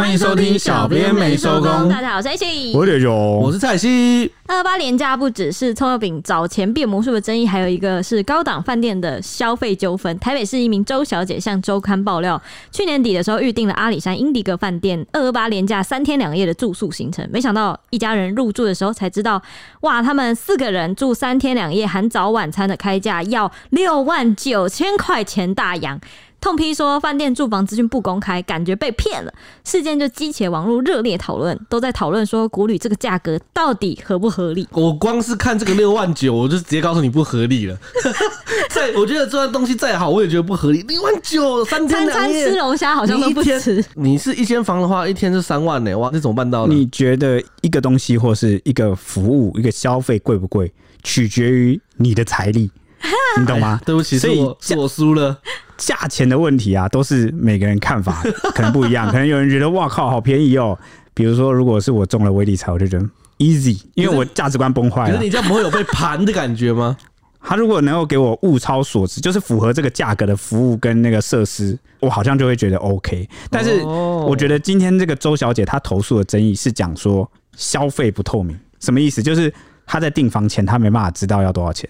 [0.00, 1.86] 欢迎收听小编没收工。
[1.86, 4.32] 大家好，我是 H，我是九，我是蔡西。
[4.46, 10.18] 二二八廉价不只是葱油饼早前变魔术的争议，还有一个是高档饭店的消费纠纷。
[10.18, 12.40] 台北市一名周小姐向周刊爆料，
[12.72, 19.42] 去年底的时候预定了阿里山英迪格饭店二二八廉价三天两夜的住宿行程，没想到一家人入住的时候才知道，
[19.82, 26.00] 哇，他们四个人住三天两夜含早晚餐的开价要六万九千块钱大洋。
[26.40, 29.32] 痛批说饭店住房资讯不公开，感觉被骗了。
[29.64, 34.66] 事件就激起网络热烈讨论，都在讨论说古旅这个价格到底合不合理。
[34.72, 37.76] 我光是看这个六万九，我就直接告诉你不合理了。
[38.70, 40.82] 再，我觉得这段东西再好，我也觉得不合理。
[40.82, 43.84] 六万九三天两夜餐餐吃龙虾好像都不吃。
[43.94, 45.96] 你是一间房的话，一天是三万呢？
[45.98, 46.72] 哇，那怎么办到的？
[46.72, 52.70] 你觉得一个东西或是一个服务、一个消费贵不贵，取决于你的财力，
[53.38, 53.80] 你懂吗？
[53.84, 55.38] 对不起，所以是我输了。
[55.76, 58.22] 价钱的问题啊，都是每个人看法
[58.54, 59.06] 可能不一样。
[59.10, 60.78] 可能有人觉得哇靠，好便宜哦。
[61.14, 63.04] 比如说，如果是我中了威力彩，我就觉得
[63.38, 65.14] easy，因为我价值观崩坏了。
[65.14, 66.96] 可是你这样不会有被盘的感觉吗？
[67.42, 73.26] 他如果能够给我物超所值，就是符合这个价格的服务跟那个设施，我好像就会觉得 OK。
[73.48, 79.22] 但是我觉得今天这个周小姐她投诉的争议是讲说消费不透明，什么意思？
[79.22, 79.50] 就是
[79.86, 81.88] 她在订房前她没办法知道要多少钱。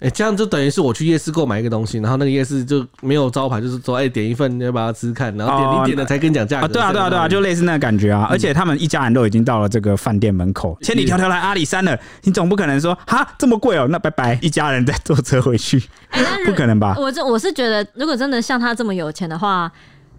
[0.00, 6.68] 哎、欸，这样就等于是我去夜市购买一个东西，然后那个夜市就没有招牌，就是说，哎、欸，点一份，你要把它吃吃看，然后点你点了才跟你讲价格。
[6.68, 8.26] 对啊，对啊，对啊，就类似那个感觉啊。
[8.30, 15.78] 而且他们一家人都已经到了这个饭店门口，千里迢迢来阿里山了，你总不可能说，哈，这么贵哦，那拜拜，一家人再坐车回去，
[16.46, 16.94] 不可能吧？
[16.96, 19.70] 我这我是觉得，如果真的像他这么有钱的话，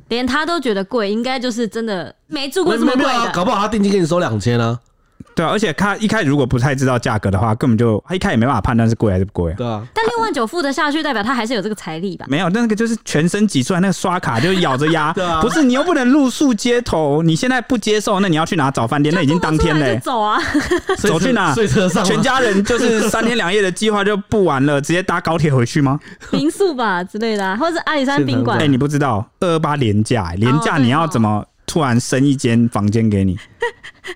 [0.09, 4.77] 连他都觉得贵，应该就是真的没住过这么贵的，搞不好他定金给你收两千呢。
[5.35, 9.55] 对啊，而且他一开始如果不太知道价格的话，根本就他一开始也没办法判断是贵还是不贵啊。
[9.57, 12.25] 对啊，但六万九付得下去，代表他还是有这个财力吧？
[12.29, 15.11] 没有，那个就是全身挤出来，那个刷卡就咬着牙。
[15.15, 19.13] 对啊，不是你又不能露宿街头，你现在不接受，那你要去哪找饭店？
[19.13, 19.99] 那已经当天嘞。
[20.03, 20.39] 走啊，
[20.97, 21.53] 走去哪？
[21.53, 22.03] 睡车上。
[22.03, 25.99] 全家人就是三天两夜的计划就不玩了，直接搭高铁回去吗？
[26.31, 28.57] 民宿吧之类的，啊，或者是阿里山宾馆。
[28.59, 33.39] 哎，你不知道二二八连假，连假你要怎么突然升一间房间给你？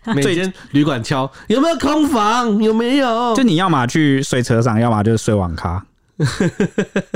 [0.14, 2.62] 每间旅馆敲有没有空房？
[2.62, 3.34] 有没有？
[3.34, 5.82] 就你要么去睡车上，要么就是睡网咖，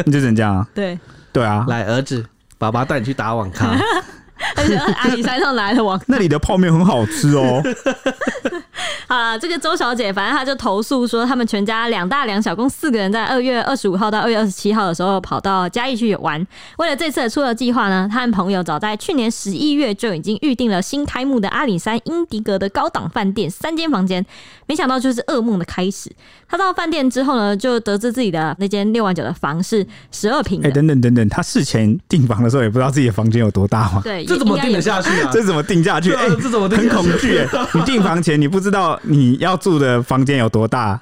[0.06, 0.66] 你就只能这样啊。
[0.74, 0.98] 对
[1.34, 2.26] 对啊，来儿子，
[2.58, 3.76] 爸爸带你去打网咖。
[4.56, 7.62] 而且阿里山上来的网，那里的泡面很好吃哦。
[9.08, 16.46] 啊，这个周小姐，反正她就投诉说，他们全家两大两小共四个人，在二月二十五号到二月二十七号的时候，跑到嘉义去玩。
[16.78, 24.26] 为了这次的出游计划呢，他和朋友早在去年十一月就已经预定了新开幕的阿里山英迪格的高档饭店三间房间。
[24.68, 26.12] 没想到就是噩梦的开始。
[26.48, 30.62] 他到饭店之后呢，就得知自己的那间六万九的房是十二平。
[30.64, 34.02] 哎，等等等等，他事前订房的时候也不知道自己的房间有多大吗？
[34.04, 35.30] 对，这怎么定得下去啊？
[35.34, 36.14] 这怎么定下去？
[36.14, 37.40] 哎，这怎么很恐惧？
[37.40, 41.02] 哎，你订房前你不知道你要住的房间有多大，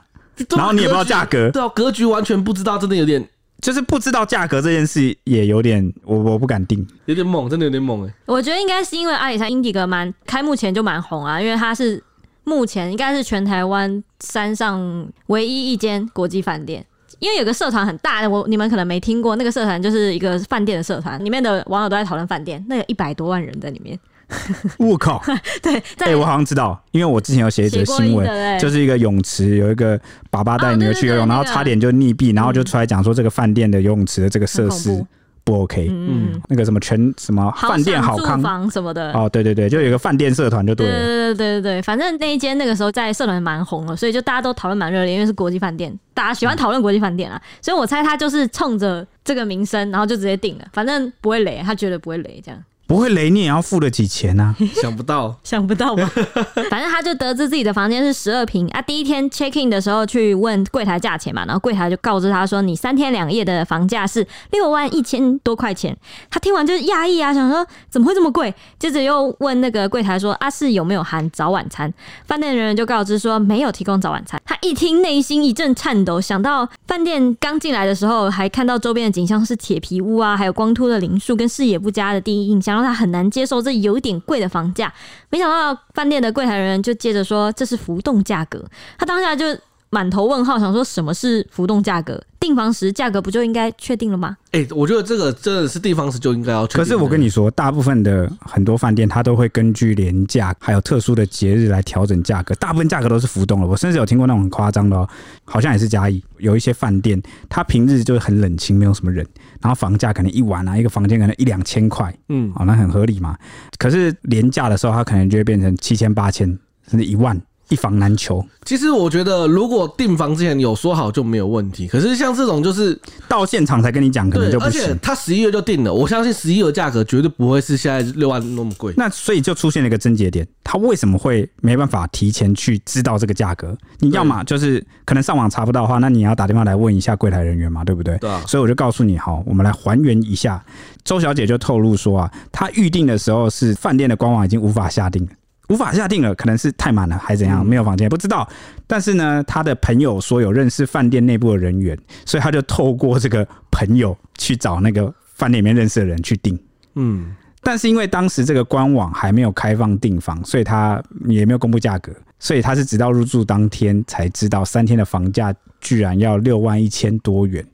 [0.56, 3.28] 然后你也不知道价格，对啊，格局完全不知道，真的有点，
[3.62, 8.14] 就是不知道价格这件事也有点，我我不敢定，有点猛，真的有点猛哎。
[8.26, 12.04] 我觉得应该是因为阿里山英迪格蛮开幕前就蛮红啊，因为它是。
[12.50, 16.82] 目前应该是全台湾山上唯一一间国际饭店，
[17.20, 24.00] 因为有个社团很大的，我你们可能没听过，那个社团就是一个饭店的社团，里面的网友都在讨论饭店，那有一百多万人在里面。
[24.78, 25.22] 我靠！
[25.62, 30.00] 对，哎、欸，我好像知道，因为我之前有写一则新闻，就是一个泳池有一个
[30.30, 35.06] 爸爸带女儿去游泳，然后差点就溺毙，然后就出来讲说这个饭店的游泳池的这个设施。
[35.46, 52.62] 不 OK，嗯，那个什么全什么饭店好康房什么的哦，对对对，就有一个饭店社团就对了，对对对对对，反正那一间那个时候在社团蛮红了，所以就大家都讨论蛮热烈，因为是国际饭店，大家喜欢讨论国际饭店啊，所以我猜他就是冲着这个名声，然后就直接定了，反正不会雷，他绝对不会雷这样。
[52.88, 54.56] 不会雷，你也要付得起钱啊！
[54.82, 56.10] 想不到，想不到吧？
[56.72, 58.82] 反正他就得知自己的房间是十二平啊。
[58.82, 65.96] 第一天 check in 的时候去问柜台价钱嘛，然后柜台就告知他说，你三天两夜的房价是六万一千多块钱。
[66.30, 68.54] 他听完就是讶异啊，想说怎么会这么贵？
[68.80, 71.94] 接着又问那个柜台说，阿、啊、是有没有含早晚餐？
[72.26, 74.37] 饭店人员就告知说没有提供早晚餐。
[74.48, 82.78] 他一听内心一阵颤抖，想到饭店刚进来的时候还看到周边的景象是铁皮屋啊，还有光秃的林树跟视野不佳的第一印象。
[82.78, 84.94] 让他很难接受这有点贵的房价，
[85.30, 88.64] 没想到饭店的柜台人员就接着说，这是浮动价格，
[89.00, 89.46] 他当下就
[89.90, 92.22] 满头问号，想说什么是浮动价格？
[92.40, 94.38] 订房时价格不就应该确定了吗？
[94.52, 96.84] 哎、欸，我觉得这个真的是订房时就应该要确定。
[96.84, 103.68] 可是我跟你说，大部分的很多饭店，它都会根据廉价还有特殊的节日来调整价格，大部分价格都是浮动的。
[103.68, 105.10] 我甚至有听过那种很夸张的哦，
[105.46, 109.26] 好像也是嘉义有一些饭店，它平日就是很冷清，没有什么人，
[109.62, 113.36] 然后房价可能一晚啊，一个房间可能一两千块，嗯，好，那很合理嘛。
[113.78, 116.48] 可是廉价的时候，它可能就会变成七千、八千，
[116.90, 117.42] 甚至一万。
[117.70, 118.46] 一房难求。
[118.66, 121.88] 其实我觉得，如果订房之前有说好就没有问题。
[121.88, 124.82] 可是像这种就是到现场才跟你讲，可能就不行。
[124.82, 128.94] 而且他十一月就定了，我相信十一月的价格绝对不会是现在六万那么贵。
[128.98, 133.78] 那所以就出现了一个症结点，他为什么会没办法提前去知道这个价格？
[134.00, 138.18] 你要么就是可能上网查不到的话，那你要打电话来问一下柜台人员嘛，对不对？
[138.18, 138.44] 对啊。
[138.48, 140.64] 所以我就告诉你，好，我们来还原一下。
[141.04, 145.30] 周小姐就透露说啊，她预定的时候是饭店的官网已经无法下定了。
[145.70, 148.48] 无法下定了，可能是太满了，还是怎样，没有房间，不知道。
[148.86, 156.58] 但是呢，他的朋友说有认识饭店内部的人员，所以他就透过这个朋友去找那个饭店里面认识的人去订。
[156.96, 167.66] 嗯，但是因为当时这个官网还没有开放订房，所以他也没有公布价格，所以他是直到入住当天才知道三天的房价居然要六万一千多元，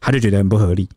[0.00, 0.88] 他就觉得很不合理。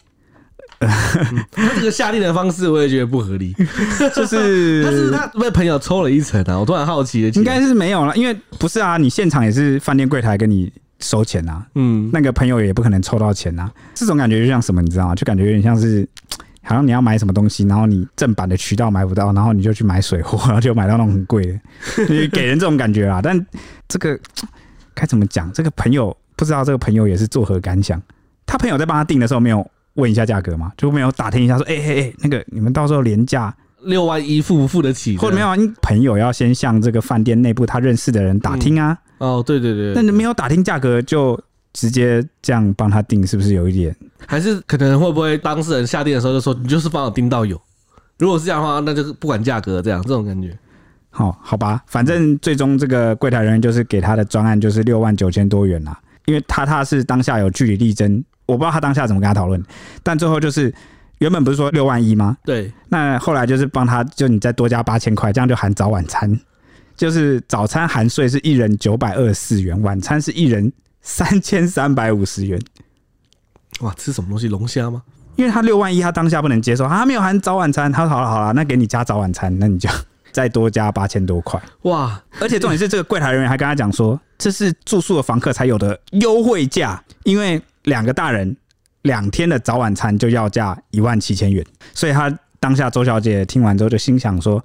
[1.75, 3.53] 这个下定的方式我也觉得不合理，
[4.15, 6.59] 就是他是他被朋友抽了一层啊！
[6.59, 15.15] 我突然好奇了，应该是没有了，因为不是啊，你现场也是饭店柜台跟你收钱啊，嗯，那个朋友也不可能抽到钱啊，这种感觉就像什么，你知道吗？
[15.15, 16.07] 就感觉有点像是，
[16.61, 21.59] 好像你要买什么东西，然后你正版的渠道买不到，然后你就去买水货，然后就买到那种很贵的，
[22.07, 23.19] 你 给人这种感觉啊。
[23.23, 23.43] 但
[23.87, 24.19] 这个
[24.93, 25.51] 该怎么讲？
[25.53, 27.99] 这个朋友不知道这个朋友也是作何感想？
[28.45, 29.67] 他朋友在帮他订的时候没有。
[29.97, 35.15] 问一下价格嘛，就没有打听一下说，哎哎哎，那个你们到时候廉价六万一付不付得起？
[35.17, 35.55] 或者没有啊？
[35.55, 38.97] 你朋友要先向这个饭店内部他认识的人打听啊。
[39.19, 39.93] 嗯、哦，对对对。
[39.93, 41.39] 那你没有打听价格就
[41.73, 43.95] 直接这样帮他定，是不是有一点？
[44.25, 47.59] 还是可能会不会当事人下订的时候就说你就是帮我订到有？
[48.17, 50.57] 如果是这样的话，那就是不管价格这样这种感觉。
[51.09, 58.23] 好，好吧，反正最终这个柜台人员就是给他的专案就是六万九千多元啦，因为他他是当下有据理力争。
[58.47, 59.63] 我不知道他当下怎么跟他讨论，
[60.01, 60.73] 但最后就是
[61.19, 62.37] 原本不是说六万一吗？
[62.45, 66.39] 对，那后来就是帮他，就你再多加八千块，这样就含早晚餐，
[66.95, 70.71] 就是早餐含税是一人九百二十四元，晚餐是一人
[71.01, 72.61] 三千三百五十元。
[73.81, 74.47] 哇，吃什么东西？
[74.47, 75.01] 龙虾吗？
[75.35, 77.91] 因为他六万一，他当下不能接受，他没有含早晚餐。
[77.91, 79.89] 他说好了好了，那给你加早晚餐，那你就
[80.31, 81.61] 再多加八千多块。
[81.81, 82.21] 哇！
[82.39, 87.61] 而且重点是这个柜台人员还跟他讲说，这是住宿的房客才有的优惠价，因为。
[87.87, 88.55] 两个大人
[89.03, 92.29] 两天的早晚餐就要价一万七千元，所以他
[92.59, 94.61] 当下周小姐听完之后就心想说，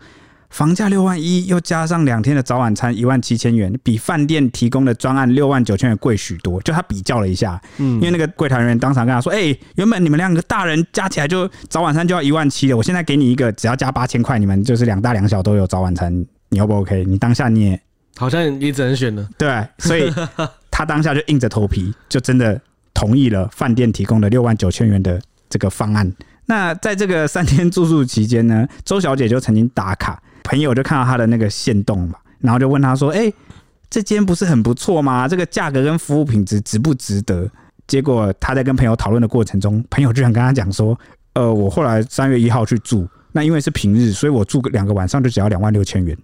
[0.51, 6.61] 房价六万一，又加上两天的早晚餐一万七千元，比饭店提供的专案六万九千元贵许多。
[6.63, 16.13] 就他比较了一下，嗯，因为那个柜台人员当场跟他说，哎，原本你们两个大人加起来就早晚餐就要一万七了，我现在给你一个只要加八千块，你们就是两大两小都有早晚餐，
[16.49, 17.05] 你 O 不 OK？
[17.05, 17.81] 你当下你也
[18.17, 20.13] 好像你只能选了，对，所以
[20.73, 22.61] 他当下就硬着头皮，就真的。
[22.95, 26.13] 同意了饭店提供的六万九千元的这个方案。
[26.47, 33.33] 那在这个三天住宿期间呢， 周小姐就曾经打卡，朋友就看到她的那个线动嘛，然后就问她说：“哎，
[33.89, 35.29] 这间不是很不错吗？
[35.29, 37.49] 这个价格跟服务品质值不值得？”
[37.87, 40.99] 结果她在跟朋友讨论的过程中，朋友居然跟她讲说
[41.35, 46.17] ：“呃，我后来三月一号去住，那因为是平日，所以我住个两个晚上就只要两万六千元，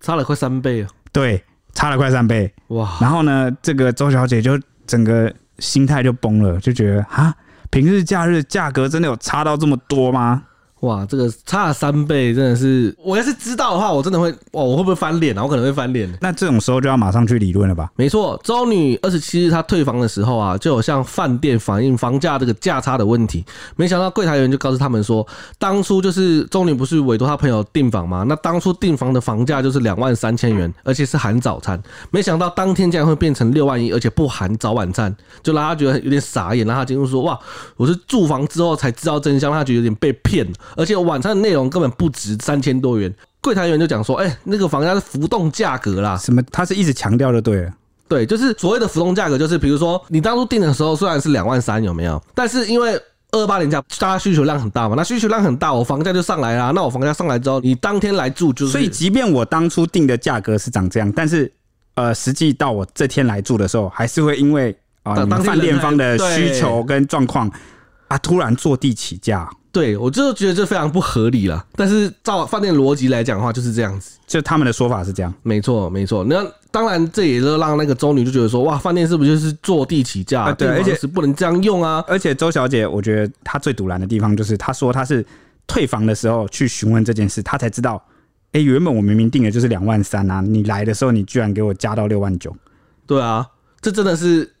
[0.00, 0.88] 差了快三倍啊！
[1.10, 1.42] 对，
[1.74, 2.96] 差了快三倍哇！
[3.00, 5.32] 然后呢，这个周小姐就整个。
[5.58, 7.34] 心态就崩了，就觉得啊，
[7.70, 10.44] 平日假日价格真的有差到这么多吗？
[10.80, 15.42] 哇，这个差了三倍，真的是，我要是知道的话，我真的会，哇，我会不会翻脸啊？
[15.42, 16.08] 我可能会翻脸。
[16.20, 17.90] 那这种时候就要马上去理论了吧？
[17.96, 23.44] 没错，周女二十七日她退房的时候啊，就有向饭店反映房价这个价差的问题。
[23.74, 25.26] 没想到柜台员就告诉他们说，
[25.58, 28.24] 当初就是周女不是委托她朋友订房吗？
[28.28, 31.82] 那当初订房的房价就是两万三千元，而且是含早餐。
[32.10, 36.64] 没想到当天竟然会变成六万一，而且不含早晚餐，就让他觉得有点傻眼。
[36.64, 37.36] 让他进入说，哇，
[37.76, 40.46] 我是住房之后才知道真相，他觉得有点被骗。
[40.76, 46.42] 而且晚餐的内容根本不值三千多元，柜台员就讲说：“哎、欸，那个房价是浮动价格啦。”什么？
[46.50, 47.72] 他是一直强调的，对了，
[48.08, 52.22] 对，就是所谓的浮动价格，就是比如说你当初订的时候虽然是两万三，有没有？
[52.34, 53.00] 但是因为
[53.32, 56.72] 二八连假，大家需求量很大嘛，那需求量很大，我房价就上来啦。
[56.74, 61.52] 那我房价上来之后，你当天来住就是，所以即便我当初定的价格是长这样，但是
[61.94, 67.50] 呃，实际到我这天来住的时候，还是会因为啊，饭、呃、店方的需求跟状况。
[68.08, 69.48] 啊，突然坐地起价。
[69.70, 71.64] 对，我就觉得这非常不合理了。
[71.76, 74.18] 但是照饭店逻辑来讲的话，就是这样子。
[74.26, 76.24] 就他们的说法是这样，没错，没错。
[76.24, 80.44] 那当然，这也是让那个周女就觉得说，哇，饭店是不是就是坐地起价？
[80.44, 80.52] 啊？
[80.52, 82.02] 对，而且是不能这样用啊。
[82.08, 85.24] 而且周小姐，我觉得她最赌烂的地方就是，她说她是
[85.66, 88.02] 退房的时候去询问这件事，她才知道，
[88.52, 92.56] 哎，原本我明明定的就是两万三啊，你来的时候你居然给我加到六万九。
[93.06, 93.46] 对啊，
[93.82, 94.54] 这真的是。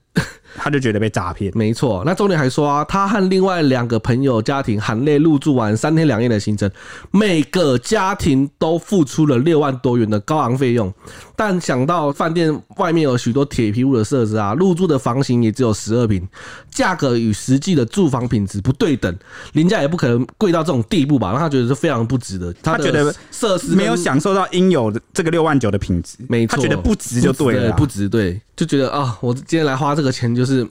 [0.56, 2.02] 他就觉得被诈骗，没错。
[2.04, 6.70] 那重点还说啊，他和另外两个朋友家庭含泪入住完三天两夜的行程，
[7.10, 10.92] 每个家庭都付出了六万多元的高昂费用。
[11.36, 16.26] 但想到饭店外面有许多铁皮屋的设施啊，入住的房型也只有十二平，
[16.70, 19.14] 价格与实际的住房品质不对等，
[19.52, 21.30] 人家也不可能贵到这种地步吧？
[21.30, 22.52] 让他觉得是非常不值得。
[22.62, 30.64] 他觉得设施没有享受到应有的这个六万九的品质，没错，他觉得不值就对了，不值，对，就觉得啊，我今天来花这个钱就是。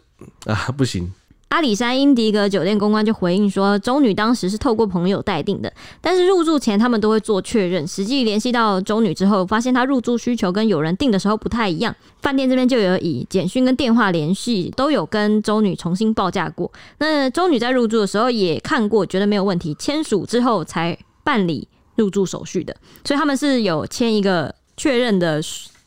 [0.48, 1.14] 啊，不行！
[1.50, 5.72] 阿里山英迪格酒店公关就回应说，周女当时是透过朋友待定的，
[6.02, 7.88] 但是入住前他们都会做确认。
[7.88, 11.96] 实际联系到周女之后，发现她入住需求跟有人订的时候不太一样。
[12.20, 16.72] 饭店这边就有以简讯跟电话联系，都有跟周女重新报价过。
[16.98, 22.76] 那周女在入住的时候也看过，觉得没有问题，签署之后才办理入住手续的。
[23.06, 25.40] 所以他们是有签一个确认的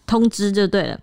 [0.06, 1.00] 通知就对了。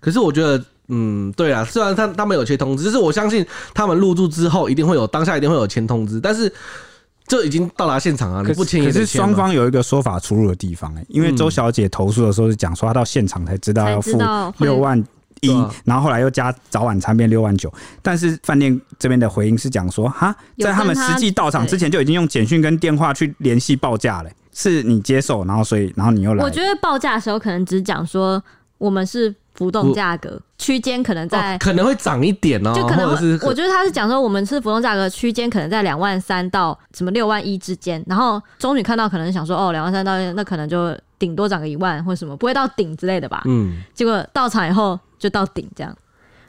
[0.00, 0.62] 可是我觉得。
[0.90, 6.50] 嗯，对啊，虽然他他们有签通知，就是我相信他们入住之后一定会有当下一定会有签通知，但是
[7.26, 9.00] 就已经到达现场啊，你不签也是。
[9.00, 14.18] 可是双方有一个说法出入的地方哎、欸，因为周小姐投诉的时候是讲说她到现场才知道要付
[14.60, 14.98] 六万
[15.42, 15.50] 一，
[15.84, 26.42] 然后后来又加早晚餐变六万九，但是饭店这边的回应是讲说哈，在他们实际到场之前就已经用简讯跟电话去联系报价了，是你接受，然后所以然后你又来。
[26.42, 28.42] 我觉得报价的时候可能只讲说
[28.78, 29.34] 我们是。
[29.58, 43.42] 浮动价格区间可能在、哦、可能会涨一点哦，就可能是我觉得他是讲说我们是浮动价格区间可能在两万三到什么六万一之间，然后中女看到可能想说哦两万三到那可能就顶多涨个一万或什么，不会到顶之类的吧？
[43.46, 45.92] 嗯，结果到场以后就到顶这样，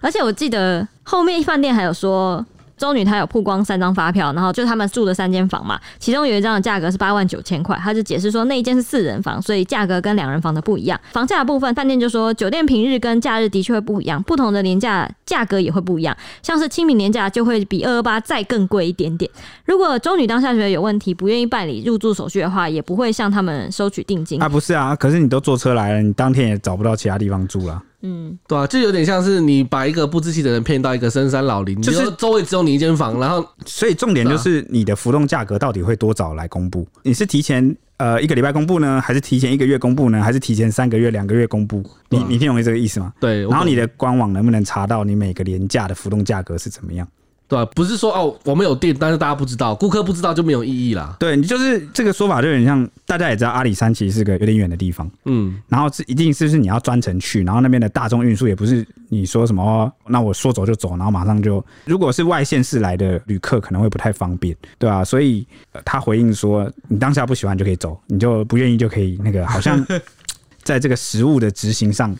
[0.02, 2.46] 而且我记得后面饭店还有说。
[2.80, 11.00] 周女她有曝光三张发票，然后就他们住的三间房嘛，其中有一张的价格是八万九千块，她就解释说那一间是四人房，所以价格跟两人房的不一样。
[11.12, 19.30] 房价的部分，饭店就说酒店平日跟假日的确会不一样，不同的年假价格也会不一样，像是清明年假就会比二二八再更贵一点点。
[19.66, 24.42] 如果周女当下觉得有问题，不愿意办理入住手续的话，也不会向他们收取定金。
[24.42, 27.82] 啊，不是啊，可是你都坐车来了，你当天也找不到其他地方住了。
[28.02, 36.88] 嗯，对啊，就有点像是你把一个不知情的人骗到一个深山老林，就是周围只有你一间房，然后所以重点就是你的浮动价格到底会多早来公布？
[37.04, 41.84] 你是提前呃一个礼拜公布呢，还是提前一个月公布呢，还是提前三个月、两个月公布？
[42.10, 43.12] 你你听懂这个意思吗？
[43.20, 47.08] 对，然后你的官网能不能查到你每个连假的浮动价格是怎么样？
[47.50, 51.16] 对，不是说哦，我们有店，但是大家不知道，顾客不知道就没有意义啦。
[51.20, 65.04] 对，你就是这个说法，就有点像大家也知道阿里山其实是个有点远的地方，嗯，然后是一定是不是你要专程去，然后那边的大众运输也不是你说什么，哦，那我说走就走，然后马上就，如果是外县市来的旅客可能会不太方便，对吧？
[65.04, 65.44] 所以
[65.84, 69.84] 他回应说，你当下不喜欢就可以走，你就不愿意就可以那个，好像
[70.62, 72.16] 在这个食物的执行上。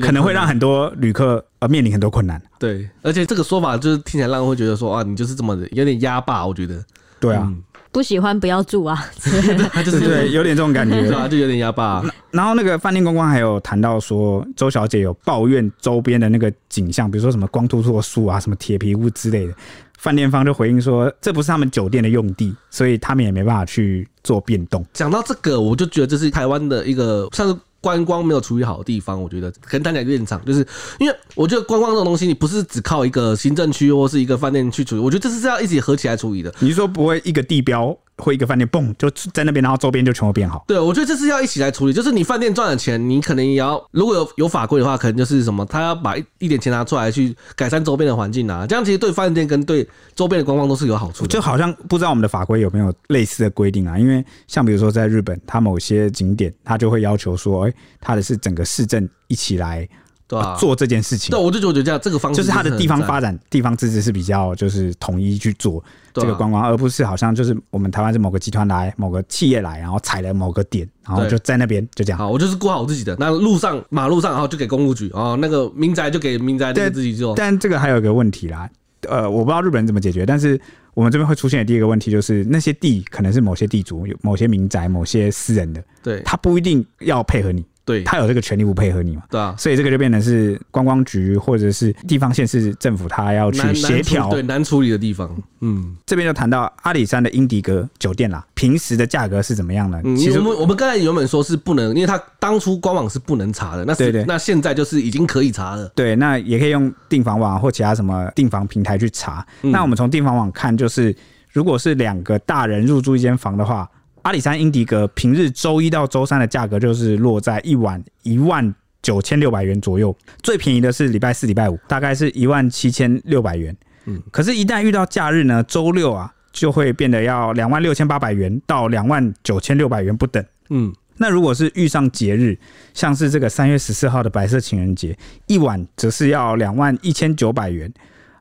[0.00, 2.40] 可能会让很多旅客呃面临很多困难。
[2.58, 6.82] 对，而且这个说法就是听起来让人会觉得说啊，你就是这么的有点压霸，我觉得。
[7.18, 7.52] 对啊，
[7.92, 8.98] 不喜欢不要住啊，
[9.84, 12.02] 就是对，有点这种感觉， 对啊，就有点压霸。
[12.30, 19.52] 然后那个饭店公关还有谈到说，周小姐有抱怨周边的那个景象，比如说什么光秃秃的树啊，什么铁皮屋之类的。
[19.98, 24.82] 饭店方就回应说，这不是他们酒店的用地，所以他们也没办法去做变动。
[24.94, 27.54] 讲到这个，我就觉得这是台湾的一个像是。
[27.80, 30.66] 观光没有处理好的地方，我觉得可能单讲有点长，就是
[30.98, 36.54] 因为我觉得观光这种东西，你不是只靠一个行政区或是一个饭店去处理，我觉得这是要一起合起来处理的。
[36.60, 37.96] 你说不会一个地标？
[38.20, 40.64] 或一个饭店，嘣，就在那边，然后周边就全部变好。
[40.68, 41.92] 对，我觉得这是要一起来处理。
[41.92, 48.66] 就是你饭店赚的钱，你可能也要，如果有有法规的话，可能就是什么，他要把一点钱拿出来去改善周边的环境啊。
[48.66, 51.28] 这样其实对饭店跟对周边的观光都是有好处的。
[51.28, 53.98] 就好像不知道我们的法规有没有类似的规定啊？
[53.98, 59.88] 因为像比如说在日本，它某些景点，它就会要求说，哎，它的是整个市政一起来。
[60.30, 65.82] 对啊，做这件事情，对，我就觉得这样这个方式就是它的地方发展、地方自治是比较就是统一去做
[66.14, 72.18] 这个观光，而不是好像就是我们台湾是某个集团来、某个企业来，然后踩了某个点，然后就在那边就这样。
[72.18, 73.16] 好，我就是顾好我自己的。
[73.18, 77.34] 那路上、马路上，然后就给公务局哦，那个民宅就给民宅那个自己做。
[77.34, 78.70] 但这个还有一个问题啦，
[79.08, 80.60] 呃，我不知道日本人怎么解决，但是
[80.94, 87.64] 我们这边会出现的第一个问题就是那些地可能是某些地主、有某些民宅、某些私人的，对，他不一定要配合你。
[87.90, 89.22] 对，他有这个权利不配合你嘛？
[89.28, 95.28] 对啊，所以这个就变成是观光局或者是地方县市政府，他要去协调，对难处理的地方。
[95.62, 100.00] 嗯，这边就谈到阿里山的英迪格酒店啦，平时的价格是怎么样呢？
[100.04, 105.86] 嗯，其实我们我们刚才原本说是不能，因为他当初官网是不能查的，那对对，那现在就是已经可以查了。
[105.94, 109.44] 对，那也可以用订房网或其他什么订房平台去查。
[109.62, 111.14] 嗯、那我们从订房网看，就是
[111.50, 113.88] 如果是两个大人入住一间房的话，
[114.22, 123.74] 阿里山英迪格平日周一到周三的价格就是落在一晚一万九千六百元左右，最便宜的是礼拜四、礼拜五，大概是一万七千六百元。
[124.04, 130.44] 嗯，可是，一旦遇到假日呢，周六啊，就会变得要两万六千八百元到两万九千六百元不等。
[130.70, 132.58] 嗯，那如果是遇上节日，
[132.94, 137.92] 像是这个三月十四号的白色情人节，一晚则是要两万一千九百元。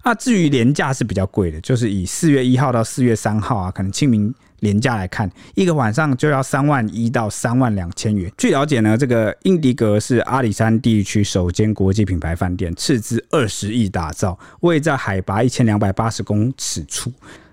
[0.03, 8.31] 那至于连价是比较贵的，就是以四月一号到四月三号啊，可能清明廉价来看，一个晚上就要三万一到三万两千元。
[8.37, 17.11] 据了解呢，这个英迪格是阿里山地区首间国际品牌饭店，斥资二十亿打造，位在海拔一千两百八十公尺处，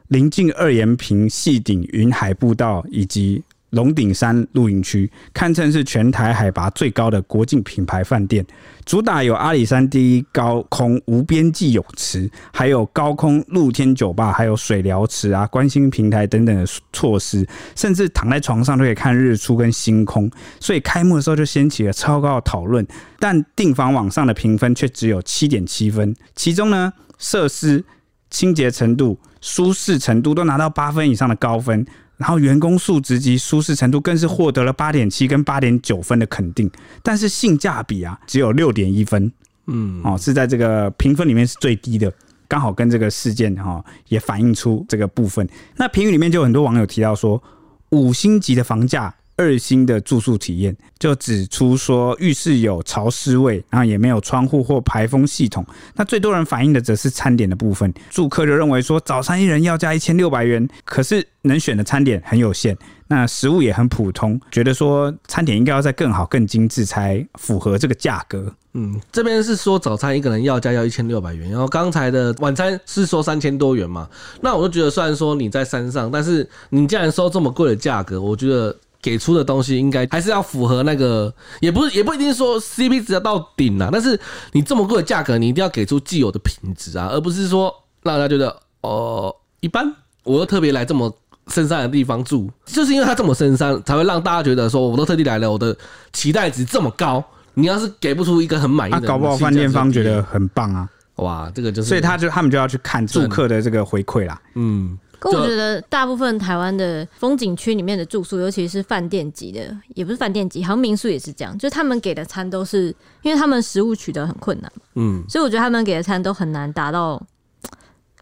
[0.08, 3.42] 临近二延坪细顶云海步道以及。
[3.70, 8.46] 龙顶山露营区堪称是全台海拔最高的国境品牌饭店，
[8.84, 20.30] 主打有阿里山第一高空无边际泳池，还有高空露天酒吧，还有水疗池啊、观星平台等等的措施，甚至躺在床上都可以看日出跟星空。
[20.60, 22.86] 所以开幕的时候就掀起了超高的讨论，
[23.18, 27.84] 但订房网上的评分却只有七点七分，其中呢，设施、
[28.30, 31.84] 清洁程度、舒适程度都拿到八分以上的高分。
[32.16, 36.70] 然后员工素质及舒适程度更是获得了八点七跟八点九分的肯定，
[37.02, 39.30] 但是性价比啊只有六点一分，
[39.66, 42.12] 嗯，哦是在这个评分里面是最低的，
[42.48, 45.48] 刚好跟这个事件哈也反映出这个部分。
[45.76, 47.42] 那评语里面就有很多网友提到说，
[47.90, 49.14] 五星级的房价。
[49.36, 55.64] 二星的住宿体验就指出说，浴室有潮湿味，然后也没有窗户或排风系统。
[55.94, 62.76] 那最多人反映的则是餐点的部分，住客就认为说，早餐一人要价一千六百元，可是能选的餐点很有限，
[63.08, 68.50] 那食物也很普通，觉得说餐点应该要再更好、更精致才符合这个价格。
[68.72, 74.08] 嗯，这边是说早餐一个人要价要一千六百元，然后刚才的晚餐是说三千多元嘛？
[74.40, 78.74] 那我就觉得，虽然说你在山上，但是你既然收这么贵的价格，我觉得。
[79.06, 84.18] 给出的东西应该还是要符合那个，也不是也不一定说 CP 值要到顶啊，但是
[84.50, 87.72] 你这么贵的价格，你一定要给出既有的品质啊，而不是说
[88.02, 88.48] 让大家觉得
[88.80, 89.94] 哦、呃、一般，
[90.24, 91.16] 我又特别来这么
[91.46, 95.76] 深山的地方住，就是因为它这么深山，才会让大家觉得说我都特地来了，我的
[96.12, 97.22] 期待值这么高。
[97.54, 104.98] 你要是给不出一个很满意的，啊，搞不好饭店方觉得很棒啊，哇，这个就是，所以他就他们就要去看住客的这个回馈啦，嗯。
[105.18, 117.20] 可我觉得大部分台湾的风景区里面的住宿，尤其是饭店级的，也不是饭店级，好像民宿也是这样，就他们给的餐都是，因为他们食物取得很困难，嗯，所以我觉得他们给的餐都很难达到。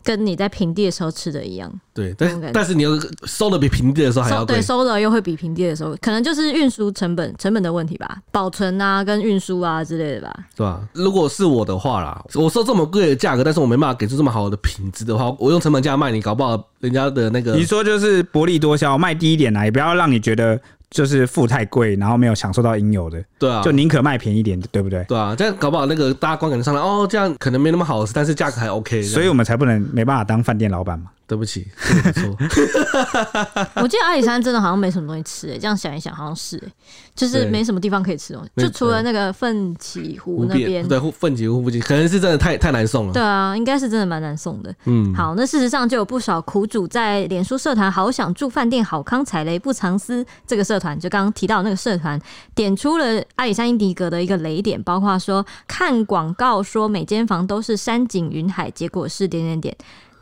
[0.05, 2.91] 跟你在平地的时候吃的一样，对，但但是你要
[3.25, 10.81] 收的比平地的时候还要贵，对，收的又会比平地的时候，可能就是运输成本成本的问题吧，保存啊跟运输啊之类的吧，对吧？
[10.93, 20.61] 如果是我的话啦，我收这么贵的价格，但是我没办法给出这么好的品质的话，我用成本价卖你，搞不好人家的那个，你说就是薄利多销，卖低一点啦，也不要让你觉得。
[20.95, 25.03] 就是付太贵，然后没有享受到应有的，对啊，就宁可卖便宜一点，对不对？
[25.09, 31.07] 对啊，这样搞不好那个大家观感上来，哦，这样可能没那么好吃，但是价格还 OK，所以我们才不能没办法当饭店老板嘛。
[31.27, 32.37] 对不起，这个不错。
[33.83, 36.73] 我记得阿里山真的好像没什么东西吃诶、欸，这样想一想好像是诶、欸，
[37.15, 43.13] 就是没什么地方可以吃东西，就除了那个奋起湖那边，对，奋起湖附近可能是真的太太难送了。
[43.13, 44.75] 对啊，应该是真的蛮难送的。
[44.85, 52.21] 嗯，好，那事实上就有不少苦主在脸书社团“好想住饭店，好康踩雷不藏私”这个社团，就刚刚提到那个社团，
[52.55, 59.75] 点出了阿里山英迪格的一个雷点，包括说看广告说每间房都是山景云海，结果是点点点。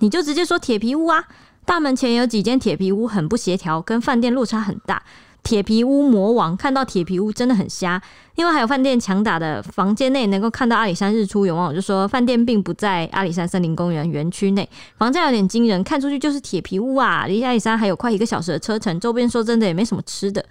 [0.02, 1.24] 你就直接说铁皮屋啊，
[1.64, 5.00] 大门前有几间铁皮屋，很不协调，跟饭店落差很大。
[5.44, 8.02] 铁皮屋魔王看到铁皮屋真的很瞎。
[8.34, 20.44] 另外还有饭店强打的房间内能够看到阿里山日出，有网友就说饭店并不在阿里山森林公园园区内，房价有点惊人，看出去就是铁皮屋啊，离阿里山还有快一个小时的车程，周边说真的也没什么吃的。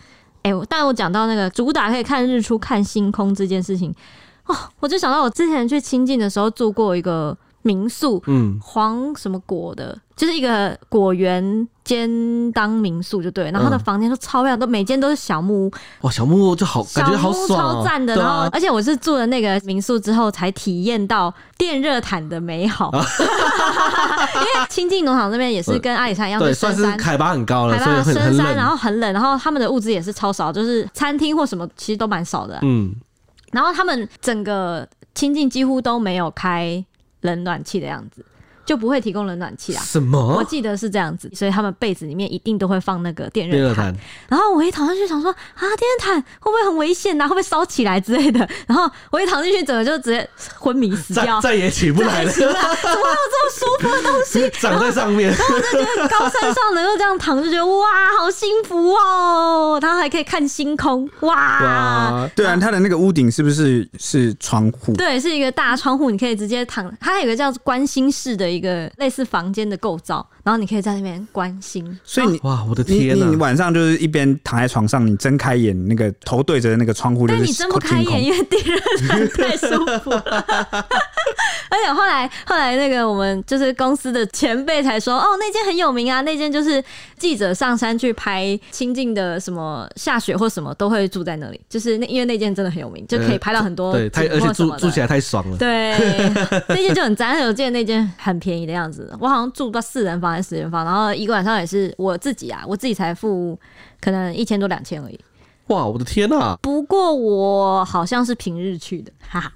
[0.43, 3.93] 哎、但我讲到那个主打可以看日出、看星空这件事情，
[4.45, 7.37] 哦，我就想到我之前去清境的时候住过一个。
[7.63, 15.71] 民宿，嗯，黄什么果的，就是一个果园兼当民宿就对，然后他的房间都超漂亮，都每间都是小木屋，
[16.01, 18.15] 哇，小木屋就好，感觉好爽，超赞的。
[18.15, 22.91] 然后，而且我是住了那个民宿之后，才体验到电热毯的美好。
[24.35, 32.59] 因为亲近农场这边也是跟阿里山一样，对，算是海拔很高了，海拔深山，然后很冷，然后他们的物资也是超少，就是餐厅或什么其实都蛮少的。
[32.61, 32.93] 嗯，
[33.51, 36.83] 然后他们整个亲近几乎都没有开
[37.21, 38.23] 冷暖气的样子。
[38.63, 39.83] 就不会提供冷暖气啊。
[39.83, 40.35] 什么？
[40.37, 43.93] 我记得是这样子，所以他们被子里面一定都会放那个电热毯。
[44.29, 47.27] 然后我一躺上去想说啊，电热毯会不会很危险呐、啊？
[47.27, 48.47] 会不会烧起来之类的？
[48.67, 52.31] 然后我一躺进去，整个就直接昏迷死掉，再也起不来了。
[52.31, 53.89] 怎么会有这么舒服
[54.25, 55.29] 西 长在上面？
[55.29, 57.85] 然后我就觉得高山上能够这样躺，就觉得哇，
[58.19, 59.79] 好幸福哦。
[59.81, 61.35] 然后还可以看星空，哇！
[61.63, 64.93] 哇对啊，它的那个屋顶是不是是窗户？
[64.93, 66.91] 对，是一个大窗户，你可以直接躺。
[66.99, 68.81] 它还有个叫观星室的一个。
[68.97, 71.99] 类似房间的构造，然后你可以在那边观星。
[72.03, 73.25] 所以你哇，我的天呐！
[73.29, 80.45] 你晚上就是一边躺在床上，你睁开眼，那个头对着那个窗户，但你睁不开眼，因为敌人 太舒服了。
[81.69, 86.83] 而且后来后来那个我们就是公司的前辈才说，哦，那间很有名啊，那间就是
[87.17, 95.57] 记者上山去拍清境的什么下雪或什么都会住在那里，就是那因为那间真的很有名，就可以拍到很多、呃、对，而且住住起来太爽了。
[95.57, 95.91] 对，
[96.67, 103.57] 那间就很赞，我记得那间很便宜的样子，我好像住到四人房还是四人房，然后一个晚上也是我自己啊，我自己才付
[103.99, 105.19] 可能一千多两千而已。
[105.67, 106.57] 哇，我的天呐、啊！
[106.61, 109.53] 不过我好像是平日去的，哈哈。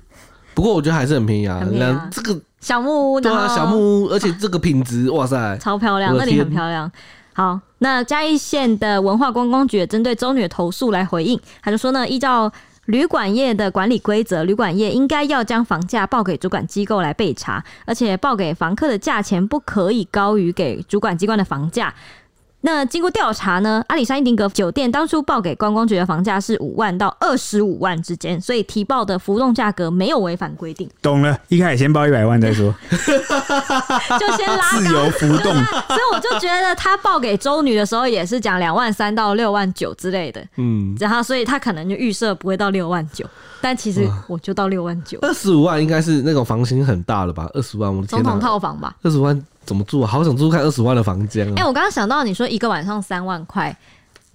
[0.56, 6.91] 不过我觉得还是很便宜啊，很便宜啊，这个小木屋，对啊，小木屋，而且这个品质，哇塞，超漂亮，那里很漂亮。
[7.34, 12.50] 好，那嘉义县的文化观光局也针对周女的投诉来回应，他就说呢，依照
[12.86, 21.94] 旅馆业的管理规则，旅馆业应该要将房价报给主管机构来备查，而且报给房客的价钱不可以高于给主管机关的房价。
[22.65, 30.89] 那经过调查呢，阿里山英迪格酒店当初报给观光局的房价是五万到二十五万之间，所以提报的浮动价格没有违反规定。
[30.99, 35.54] 懂了，一开始先报一百万再说， 就先拉自由浮动。
[35.88, 43.23] 所以我就觉得他报给周女的时候也是讲两万三到六万九之类的，嗯，然后所以他可能就预设不会到六万九，
[43.62, 45.19] 但其实我就到六万九。
[45.21, 47.47] 二十五万应该是那种房型很大了吧？
[47.54, 48.95] 二十万，我的天哪，总统套房吧？
[49.04, 49.39] 二十万。
[49.65, 50.08] 怎么住啊？
[50.08, 51.54] 好想住看二十万的房间啊！
[51.58, 53.75] 哎、欸，我刚刚想到你说一个晚上三万块，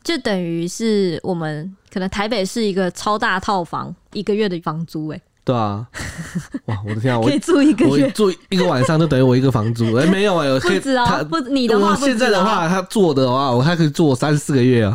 [0.02, 5.22] 就等于是我们可能台北市一个超大套房一个月的房租哎、欸。
[5.42, 5.86] 对啊，
[6.66, 7.18] 哇，我的天啊！
[7.18, 14.94] 我可以住一个月，我住一个晚上就等于我一个房租哎、欸，没有哎、 欸，不止哦，不，你的话现在的话他做的话，我还可以住三四个月啊。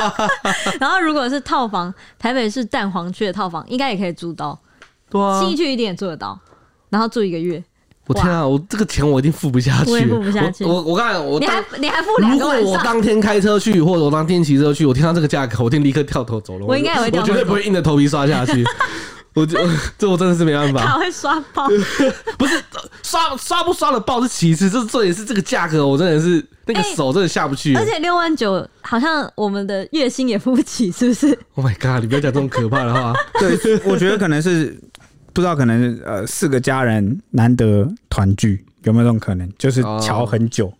[0.78, 4.56] 然后如果是套房，台北市蛋黄区的套房，应该也可以住到。
[5.08, 6.38] 对啊，信义区一定也住得到，
[6.90, 7.64] 然后住一个月。
[8.06, 8.46] 我天啊！
[8.46, 9.90] 我这个钱我一定付不下去。
[9.90, 10.64] 我也付不下去。
[10.64, 12.64] 我我刚才我你还你还付两个晚上？
[12.64, 16.66] 如果我当天开车去，或者我当天骑车去，我听到这个价格，我一定立刻跳头走了。
[16.66, 18.64] 我应该也会，我绝对不会硬着头皮刷下去。
[19.34, 19.58] 我就
[19.98, 20.86] 这我真的是没办法。
[20.86, 21.66] 他会刷爆，
[22.38, 22.62] 不是
[23.02, 27.74] 刷刷不刷的爆是其次，这这也是这个价格，我真的是那个手真的下不去。
[27.74, 32.00] 而且六万九好像我们的月薪也付不起，是不是？Oh my god！
[32.00, 33.12] 你不要讲这种可怕的话。
[33.40, 34.80] 对，我觉得可能是
[35.34, 38.64] 不知道，可能呃四个家人难得团聚。
[38.84, 39.50] 有没有这种可能？
[39.58, 40.74] 就是瞧很久，哦，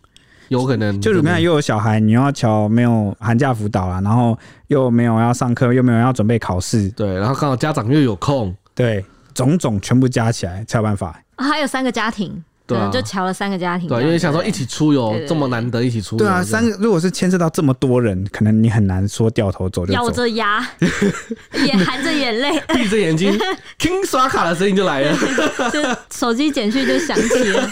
[0.49, 1.01] 有可能。
[1.01, 4.37] 就是你看，又有小孩，你又要瞧没有寒假辅导啊，然后
[4.67, 11.19] 又没有要上课，又没有要准备考试，对，然后刚好家长又有空，对，种种全部加起来才有办法。
[11.35, 20.67] 啊，还有三个家庭，对，就瞧了三个家庭，对，因为想说一起出游这么难得一起出游，对啊，三个如果是牵涉到这么多人，可能你很难说掉头走就走，咬着牙，
[21.63, 23.37] 也含着眼泪，闭着眼睛，
[23.77, 25.17] 听刷卡的声音就来了，
[25.71, 27.69] 就手机简讯就响起了，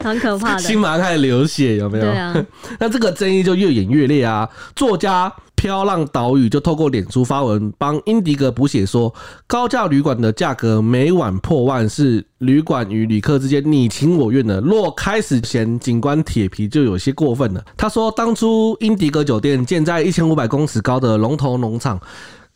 [0.04, 2.04] 很可怕的，心麻开始流血，有没有？
[2.04, 2.34] 对啊，
[2.80, 5.32] 那这个争议就越演越烈啊，作家。
[5.56, 9.14] 飘浪岛屿就透过脸书发文帮英迪格补写说，
[9.46, 14.58] 高价旅馆的价格每晚破万是旅馆与旅客之间你情我愿的。
[14.62, 17.62] 若开始前景观铁皮，就有些过分了。
[17.76, 22.00] 他说，当初英迪格酒店建在一千五百公尺高的龙头农场。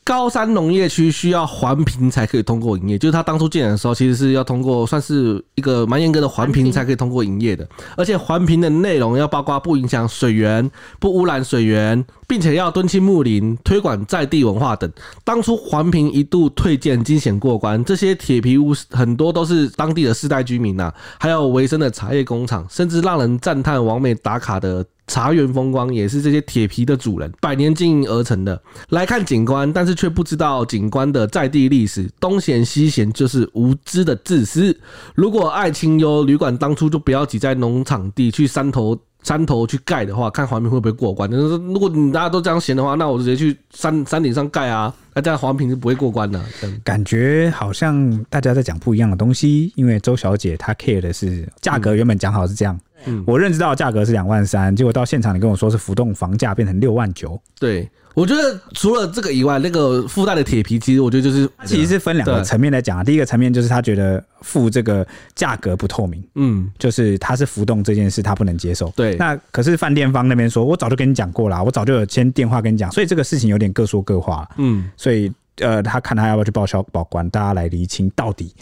[0.05, 7.67] 高山农业区需要环评才可以通过营业，就是他当初建的时候，其实是要通过，算是一个蛮严格的环评才可以通过营业的。
[7.97, 14.91] 而且环评的内容要包括不影响水源、不污染水源，并且要敦亲睦邻、推广在地文化等。
[15.25, 24.85] 当初环评一度退建惊险过关，这些铁皮屋很多都是当地的世代居民呐、还有维生的茶叶工厂，甚至让人赞叹完美打卡的。
[25.07, 28.59] 茶园风光也是这些铁皮的主人百年经营而成的。
[28.89, 34.75] 来看景观，但是却不知道景观的在地历史，东嫌西嫌就是无知的自私。
[35.15, 41.29] 如果爱清幽，旅馆当初就不要挤在农场地去山头山头去盖的话，看环评会不会过关？
[41.29, 44.95] 就是如果你大家都这样闲的话，那我直接去山山顶上盖啊。
[45.17, 46.41] 那这样环评是不会过关的。
[46.83, 52.79] 感觉好像大家在讲不一样的东西，因为周小姐她 care 的是价格，原本讲好是这样。
[53.07, 57.41] 嗯，我认知到价格是两万三，结果到现场你跟我说是浮动房价变成六万九。
[57.59, 63.05] 对，我觉得除了这个以外，那个附带的铁皮，其实我觉得就是它其实是分两个层面来讲啊。
[63.05, 68.93] 第一个层面就是他觉得付这个价格不透明，嗯，就是他是浮动这件事他不能接受。
[68.97, 74.49] 对，那可是饭店方那边说，我早就跟你讲过了，我早就有先电话跟你讲，所以这个事情有点各说各话。
[74.59, 78.53] 嗯，所以呃，他看他要不要去报销保管，大家来厘清到底。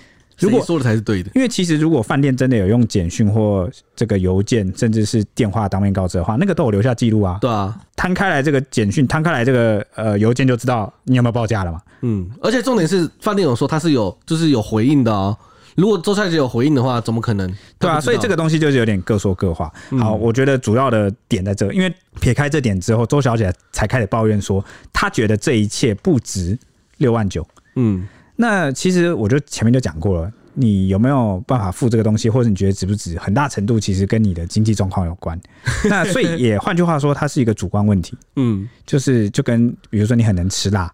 [0.47, 7.39] 如果说的才是对的，因为其实如果饭店真的有用简讯或这个邮件，甚至是电话当面告知的话，那个都有留下记录啊。
[7.41, 11.81] 对啊，摊开来这个简讯，摊开来这个呃邮件就知道你有没有报价了嘛。
[12.01, 15.37] 嗯，而且重点是饭店有说他是有就是有回应的哦。
[15.75, 17.51] 如果周小姐有回应的话，怎么可能？
[17.79, 19.73] 对啊，所以这个东西就是有点各说各话。
[19.99, 26.59] 好，我觉得主要的点在这，因为撇开这点之后，周小姐才开始抱怨说，她觉得这一切不值
[26.99, 27.47] 六万九。
[27.77, 28.07] 嗯。
[28.43, 35.41] 那其实我就前面就讲过了，你有没有办法付这个东西，或者你觉得值不值，很大程度其实跟你的经济状况有关。
[35.89, 38.19] 那所以也换句话说，它是一个主观问题。
[38.35, 40.93] 嗯，就是就跟比如说你很能吃辣，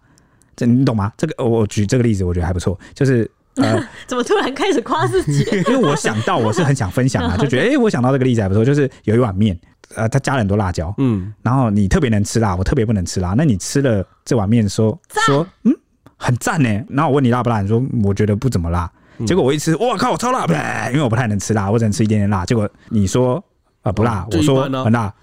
[0.55, 1.11] 这你懂吗？
[1.17, 2.79] 这个我举这个例子，我觉得还不错。
[2.93, 5.43] 就是 呃，怎么突然开始夸自己？
[5.67, 9.59] 因为我想到我是很想分享啊，就觉得哎、欸，我想到这个例子还不错，就是有一碗面，
[9.95, 15.75] 呃，它加了很多辣椒，嗯，然后你特别能吃辣，我特别不能吃辣，那你吃了这碗面说说嗯。
[16.21, 18.91] 很赞呢，然后我问你辣不辣，你说我觉得不怎么辣，
[19.25, 20.45] 结果我一吃，我靠，超辣！
[20.91, 22.45] 因为我不太能吃辣，我只能吃一点点辣。
[22.45, 23.43] 结果你说
[23.81, 25.13] 啊不辣，我说很辣，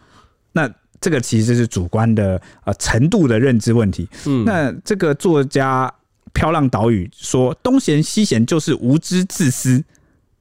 [0.52, 0.68] 那
[1.00, 4.08] 这个其实是主观的呃程度的认知问题。
[4.24, 5.92] 嗯那这个作家
[6.32, 9.84] 漂浪岛屿说东嫌西嫌就是无知自私，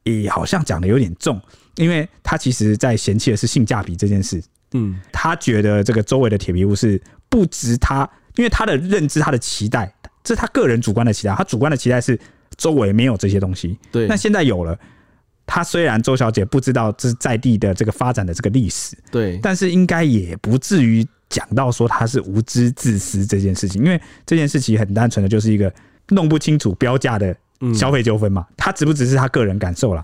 [0.03, 1.39] 也好像讲的有点重，
[1.75, 4.41] 因为他其实在嫌弃的是性价比这件事。
[4.71, 9.93] 嗯，他觉得这个周围的铁皮屋是不值他，因为他的认知，他的期待。
[10.25, 12.19] 这是他个人主观的期待，他主观的期待是
[12.57, 13.79] 周围没有这些东西。
[13.89, 14.77] 对，那现在有了。
[15.47, 25.71] 他虽然周小姐不知道这是在地的这个发展的这个历史，对，但是应该也不至于讲到说他是无知自私这件事情，因为这件事情很单纯的就是一个
[26.09, 27.37] 弄不清楚标价的
[27.75, 30.03] 消费纠纷嘛，他只不只是他个人感受了。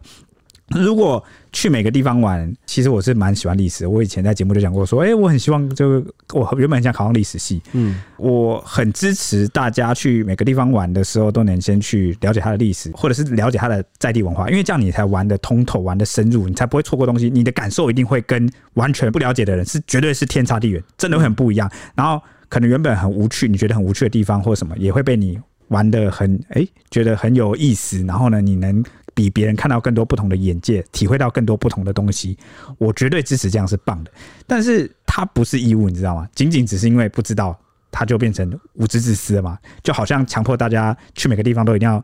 [0.75, 3.85] 如果去每个地方玩，其实我是蛮喜欢历史。
[3.85, 6.03] 我以前在节目就讲过，说，哎，我很希望就，
[6.33, 7.61] 我原本很想考上历史系。
[7.73, 17.29] 嗯，我很支持大家去每个地方玩的时候，都能先去了解它的历史，或者是了解它的在地文化，因为这样你才玩得通透，玩得深入，你才不会错过东西。
[17.29, 21.69] 你的感受一定会跟完全不了解的人是绝对是天差地远，真的会很不一样。
[21.95, 28.03] 然后可能原本很无趣，你觉得很无趣的地方或什么，也会被你玩得很哎，觉得很有意思。
[28.05, 28.81] 然后呢，你能。
[29.13, 32.37] 比别人看到更多不同的眼界，体会到更多不同的东西，
[32.77, 34.11] 我绝对支持这样是棒的。
[34.47, 36.27] 但是它不是义务，你知道吗？
[36.33, 37.57] 仅仅只是因为不知道，
[37.91, 39.57] 它就变成无知自私了嘛？
[39.83, 42.03] 就好像强迫大家去每个地方都一定要，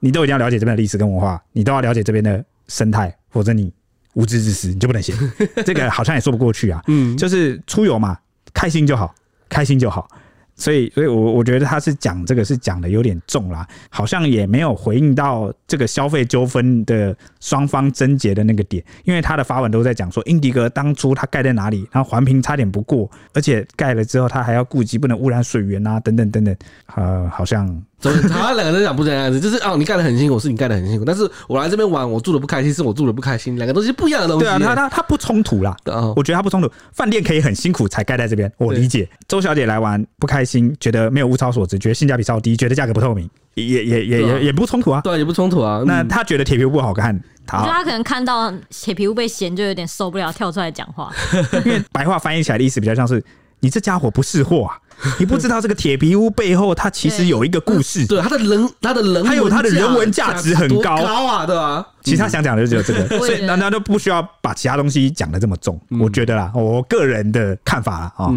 [0.00, 3.72] 你都一定要了解这边的历史跟文化，你都要了解这边的生态，否则你
[4.14, 5.16] 无知自私，你就不能行。
[5.64, 6.82] 这个好像也说不过去啊。
[6.88, 8.18] 嗯，就是出游嘛，
[8.52, 9.14] 开心就好，
[9.48, 10.08] 开心就好。
[10.56, 26.56] 所以，所以我我觉得他是讲这个是讲的有点重啦，好像也没有回应到这个消费纠纷的双方症结的那个点，因为他的发文都在讲说，英迪格当初他盖在哪里，然后环评差点不过，而且盖了之后他还要顾及不能污染水源啊，等等等等，
[26.94, 27.82] 呃，好像。
[28.28, 34.44] 他两个人讲不是这样子，就是哦，你干的很辛苦，是你干的很辛苦，但是我来这边玩，我住的不开心，是我住的不开心，两个东西不一样的东西。
[34.44, 35.76] 对啊，他他他不冲突啦，
[36.16, 36.70] 我觉得他不冲突。
[36.92, 39.08] 饭店可以很辛苦才盖在这边，我理解。
[39.28, 45.00] 周小姐来玩不开心，觉得没有物超所值，觉得性价比超低，觉得价格不透明，也也也也也不冲突啊。
[45.02, 45.82] 对，也不冲突啊。
[45.86, 47.14] 那他觉得铁皮屋不好看，
[47.52, 51.12] 我觉得他可能看到铁皮屋被嫌，就有点受不了，跳出来讲话。
[51.64, 53.22] 因为白话翻译起来的意思比较像是。
[53.60, 54.76] 你这家伙不识货啊！
[55.18, 58.06] 你不知道这个铁皮屋背后，它其实有一个故事。
[58.06, 61.86] 对，它的人，它的人，还有它的人文价值很高，高啊，对吧？
[62.02, 65.80] 其实他想讲的就只有这个，所以大家都不需要把其他东西讲的这么重？
[66.00, 68.32] 我觉得啦，我个人的看法啦啊。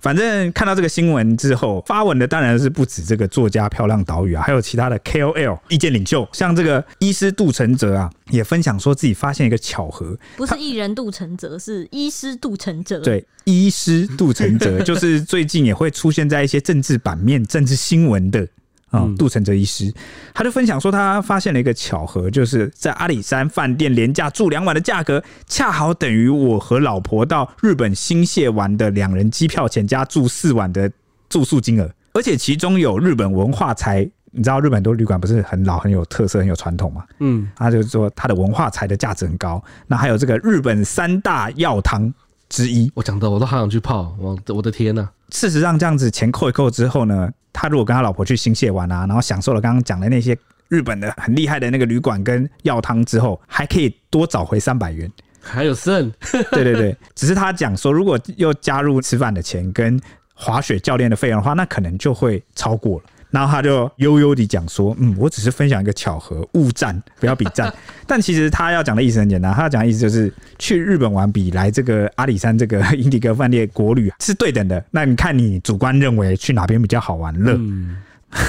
[0.00, 13.00] 反正看到这个新闻之后，发文的当然是不止这个作家漂亮岛屿啊，还有其他的 KOL 意见领袖，像这个医师杜成哲啊，也分享说自己发现一个巧合，不是艺人杜成哲，是医师杜成哲。
[13.00, 18.46] 对，医师杜成哲 就是最近也会出现在一些政治版面、政治新闻的。
[18.90, 19.92] 啊、哦，杜成哲医师，
[20.32, 30.90] 他就分享说，他发现了一个巧合，就是在阿里山饭店廉价住两晚的价格，恰好等于我和老婆到日本新泻玩的两人机票钱加住四晚的
[31.28, 37.04] 住宿金额，而且其中有日本文化财，你知道日本很多旅馆不是很老、很有特色、很有传统嘛？
[37.18, 39.62] 嗯，他就是说他的文化财的价值很高。
[39.86, 42.10] 那还有这个日本三大药汤
[42.48, 45.12] 之一，我讲的我都好想去泡，我我的天呐、啊！
[45.30, 47.30] 事实上，这样子钱扣一扣之后呢？
[47.60, 56.08] 他如果跟他老婆去新泻玩啊，然后享受了刚刚讲的那些日本的很厉害的那个旅馆跟药汤之后，还可以多找回三百元，还有剩。
[56.52, 60.00] 对对对，只是他讲说，如果又加入吃饭的钱跟
[60.34, 63.04] 滑雪教练的费用的话，那可能就会超过了。
[63.30, 67.72] 然后他就悠悠地讲说：“嗯，我只是分享一个巧合，勿赞，不要比赞。
[68.06, 74.82] 但其实他要讲的意思很简单，他要讲的意思就是去日本玩比来这个阿里山这个英迪格饭店国旅是对等的。
[74.90, 77.52] 那你看你主观认为去哪边比较好玩乐？
[77.58, 77.98] 嗯、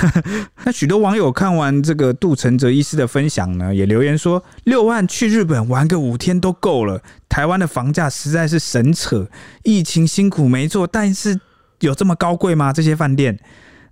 [0.64, 7.02] 那许多网友看完这个杜承泽医师的分享呢，也留言说六万去日本玩个五天都够了。
[7.28, 9.28] 台湾的房价实在是神扯，
[9.64, 11.38] 疫情辛苦没错，但是
[11.82, 12.72] 有这么高贵吗？
[12.72, 13.38] 这些饭店？”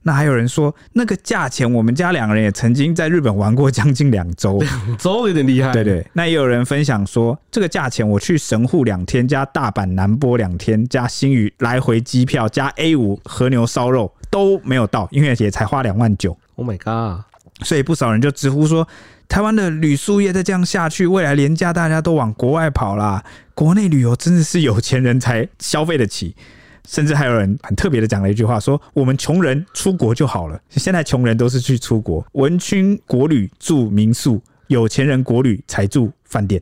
[0.08, 5.74] 那还有人说，那个价钱，我们家两个人也曾经在日本玩过将近两周，两周有点厉害。
[5.74, 16.38] 对对，那也有人分享说，这个价钱我去神户两天，加大阪南波两天，加新宇来回机票，加 A 五和牛烧肉都没有到，因为也才花两万九。
[16.56, 17.26] Oh my god！
[17.66, 18.88] 所以不少人就直呼说，
[19.28, 26.34] 台湾的旅宿业再这样下去，未来廉价大家都往国外跑啦，国内旅游真的是有钱人才消费得起。
[26.88, 30.60] 甚至还有人很特别的讲了一句话，说我们穷人出国就好了。
[30.70, 36.60] 现在穷人都是去出国，文青国旅住民宿，有钱人国旅才住饭店。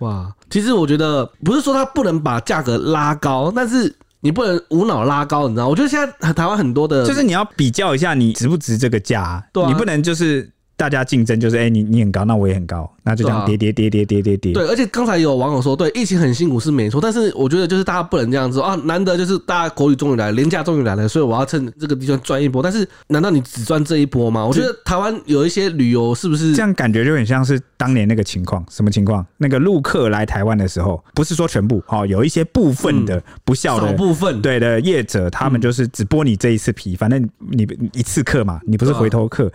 [0.00, 5.66] 哇，其实我觉得不是说他不能把价格拉高，但是你不能无脑拉高，你知道？
[5.68, 9.42] 我觉得现在台湾很多的，就是你要比较一下，你值不值这个价啊？
[9.52, 10.50] 对啊，你不能就是。
[10.76, 14.52] 大家竞争就是，哎、欸，你你很高，那我也很高，那就这样跌跌跌跌跌跌跌。
[14.52, 22.62] 对，而且刚才有网友说，对，疫情很辛苦是没错，但是我觉得就是大家不能这样子啊，难得就是大家国旅终于来，廉价终于来了，所以我要趁这个地方赚一波。
[22.62, 24.44] 但是难道你只赚这一波吗？
[24.44, 26.74] 我觉得台湾有一些旅游是不是这样？
[26.74, 29.24] 感觉就很像是当年那个情况，什么情况？
[29.38, 39.50] 那个陆客来台湾的时候，不是说全部哦，有一些部分的不孝的、嗯、部分对的业者，他们就是只剥你这一次皮，反正你一次客嘛，你不是回头客。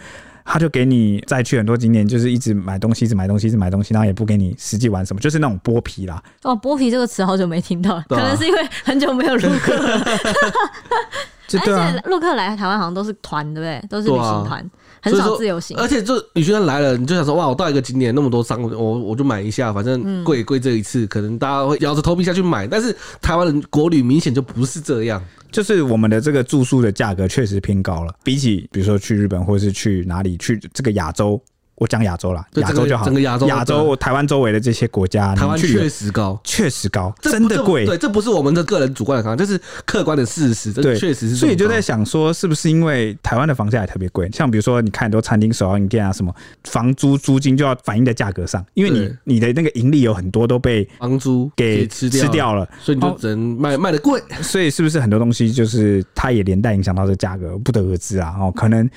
[0.46, 6.22] 他就给你再去很多景点，就是一直买东西，一直买东西，一直买东西，然后也不给你实际玩什么，就是那种剥皮啦。
[6.44, 10.06] 哦，剥皮这个词好久没听到了，可能是因为很久没有陆客了。
[11.60, 13.88] 而且陆客来台湾好像都是团，对不对？
[13.90, 14.70] 都是旅行团。
[15.04, 22.68] 很少自由行，而且就旅行团来了，你就想说哇，我到一个景点那么多商，我我就买一下，反正贵也贵这一次，可能大家会摇着头皮下去买。
[22.68, 25.20] 但是台湾人国旅明显就不是这样，
[25.52, 31.42] 就是我们的这个住宿的价格确实偏高了，比起比如说去日本或者是去哪里去这个亚洲。
[31.82, 33.04] 我讲亚洲啦，亚洲就好。
[33.04, 37.88] 整个亚洲，亚洲台湾周围的这些国家，台湾确实高，确实高，真的贵。
[37.88, 40.72] 对，这不是我们的个人主观的看法，这是客观的事实。
[40.72, 41.36] 对，确实是。
[41.36, 44.30] 所以就在想说，是不是因为台湾的房价也特别贵？
[44.32, 46.32] 像比如说，你看很多餐厅、手摇饮店啊，什么
[46.66, 54.22] 房租租金就要反映在价格上，因为你你的那个盈利有很多都被房租给吃吃掉了，所以你就只能卖卖的贵。
[54.44, 58.36] 所以是不是很多东西就是它也连带影响到这价格，不得而知啊。
[58.40, 58.88] 哦，可能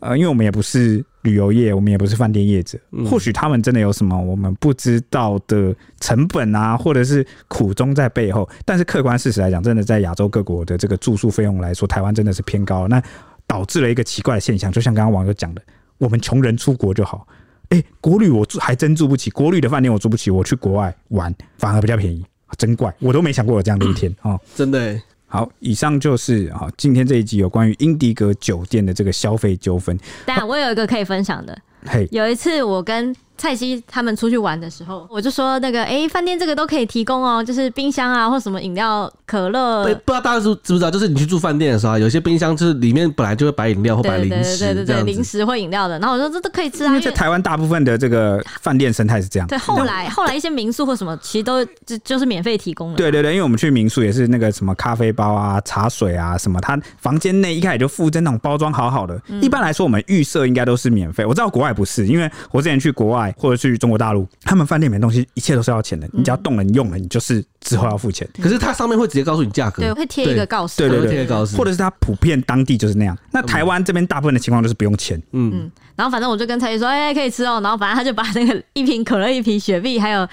[0.00, 1.04] 呃，因为我们也不是。
[1.22, 8.48] 旅游业，我们也不是饭店业者，或许他们真的有什么我们不知道的成本啊，或者是苦衷在背后。
[8.64, 13.02] 但是客观事实来讲，真的在亚洲各国的这个住宿费用来说，台湾真的是偏高，那
[13.48, 15.60] 导致了一个奇怪的现象，就像刚刚网友讲的，
[15.98, 17.26] 我们穷人出国就好，
[17.70, 22.24] 哎、欸，国旅我住还真住不起，国旅的饭店我住不起，我去国外玩反而比较便宜，
[22.56, 25.02] 真怪，我都没想过有这样的一天啊，真的、欸。
[25.28, 29.96] 好，以上就是啊，今天这一集有关于英迪格酒店的这个消费纠纷。
[30.26, 33.14] 但我有一个可以分享的，嘿，有一次我跟。
[33.38, 39.84] 蔡西他们出去玩的时候，我就说那个，哎、欸，饭店这个都可以提供哦，就是冰箱啊，或什么饮料、可乐。
[39.84, 45.98] 不知道大家知知不知道，就是你去住饭店的时候，有些冰箱就是里面本来就会摆饮料或摆零食，对对对对，零食或饮料的。
[46.00, 49.46] 然后我说这都可以吃啊，因为在台湾大部分的这个饭店生态是这样。
[49.46, 52.96] 对，后来后来一些民宿或什么，其实都就就是免费提供的。
[52.96, 59.20] 对对对，因为我们去民宿也是那个什么咖啡包啊、茶水啊什么，他房间内一开始就附赠那种包装好好的。
[59.28, 61.24] 嗯、一般来说，我们预设应该都是免费。
[61.24, 64.12] 我知道国外不是，因为我之前去国外或者去中国大。
[64.12, 68.26] 陆他们饭店里面东西一切都是要钱的，你只要动了，你用了，你就是之后要付钱。
[68.42, 73.16] 可是它上面会直接告诉你价格，对，会贴一个告示，对对对，贴个告示，或者是它普遍当地就是那样。
[73.30, 75.70] 那台湾这边大部分的情况都是不用钱，嗯嗯。
[75.94, 77.60] 然后反正我就跟蔡徐说，哎，可以吃哦。
[77.62, 80.26] 然后反正他就把那个一瓶可乐、一瓶雪碧，还有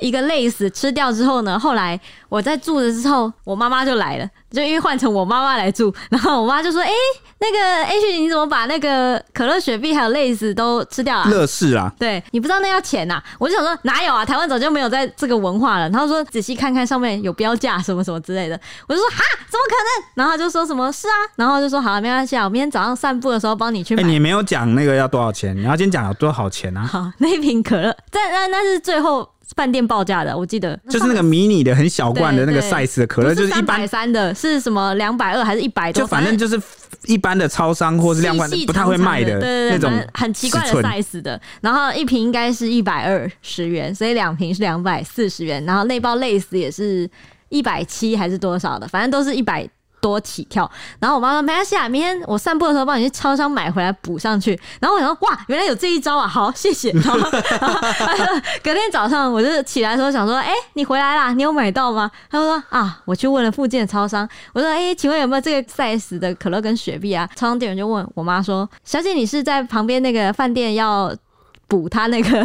[0.00, 2.00] 一个类似吃掉之后呢，后来
[2.32, 4.26] 我在住的时候，我妈妈就来了。
[4.50, 6.94] 就因为换成我妈妈来住，然后我妈就说：“哎、欸，
[7.38, 13.24] 那个 H，你怎么把那个可乐、雪碧还有类似都吃掉了？”乐事啊，对，你不知道那要钱呐、啊？
[13.38, 14.24] 我就想说哪有啊？
[14.24, 15.86] 台湾早就没有在这个文化了。
[15.90, 20.10] 然后说仔细看看上面有标价什么什么之类的，我就说哈，怎么可能？
[20.14, 21.12] 然后就说什么是啊？
[21.36, 24.02] 然后就说好了，没关系啊，我明天早上散步的时候帮你去买。
[24.02, 25.54] 你没有讲那个要多少钱？
[25.54, 26.82] 你要先讲有多少钱啊？
[26.90, 34.34] 好，那一瓶可乐，但那那是最后饭店报价的，我记得就是那个迷你的很小罐的那个 size 的可乐，就是一百三的。
[34.34, 36.60] 是什么两百二还是一百多，就反正就是
[37.06, 39.38] 一般的超商或是量贩不太会卖的，
[39.70, 41.40] 那种很奇怪的 size 的。
[41.62, 45.64] 然后一瓶应该是一百二十元，所以两瓶是两百四十元。
[45.64, 47.08] 然后那包类似也是
[47.48, 49.68] 一百七还是多少的，反正都是一百。
[50.02, 54.60] 多起跳，然后我妈说没关系啊，明天我散步的时候帮你去超商买回来补上去。
[54.80, 56.92] 然后我想说哇，原来有这一招啊，好谢谢。
[58.62, 62.10] 隔天早上我就起来的时候想说，哎、你回来啦，你有买到吗？
[62.28, 64.28] 他说啊，我去问了附近的超商。
[64.52, 67.28] 我说哎、请问有没有这个 size 的可乐跟雪碧啊？
[67.36, 71.14] 超商店员就问我妈说，小姐你是在旁边那个饭店要
[71.68, 72.44] 补他那个？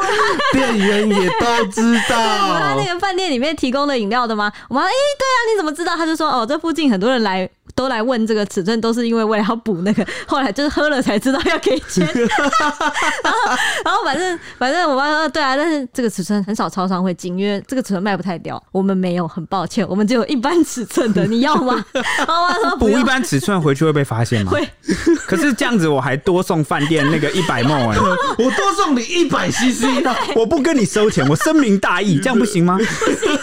[0.52, 2.16] 店员也都知道，
[2.58, 4.52] 他那个饭店里面提供的饮料的吗？
[4.68, 5.96] 我妈，哎、对啊，你怎么知道？
[5.96, 7.48] 他就说，哦，这附近很多人来。
[7.74, 12.06] 都来问这个尺寸，都是因为为了要补那个， 后来就是喝了才知道要给钱。
[13.22, 18.62] 然后，然后反正反正我妈说对啊，但是这个尺寸很少超商会进，因为这个尺寸卖不太掉。
[18.72, 21.84] 我们没有，很抱歉，我们只有一般尺寸的，你要吗？
[21.92, 24.52] 然后我妈说补一般尺寸回去会被发现吗？
[24.52, 24.68] 会。
[25.26, 27.98] 可是这样子我还多送饭店那个一百 ml 哎，
[28.38, 29.86] 我多送你一百 cc，
[30.34, 32.76] 我不跟你收钱，我深明大义，这样不行吗？
[32.76, 33.38] 不行，